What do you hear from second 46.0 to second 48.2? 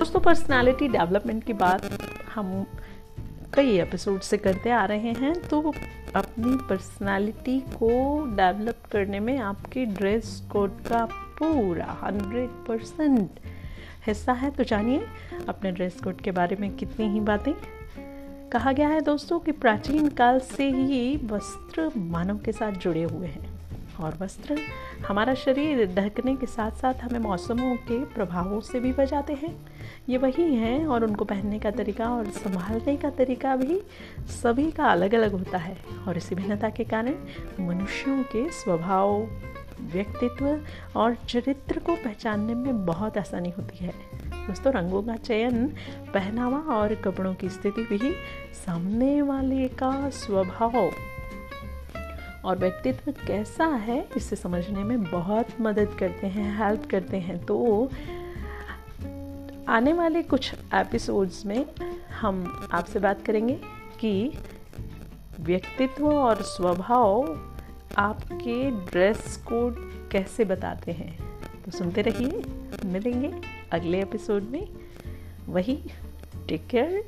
पहनावा और कपड़ों की स्थिति भी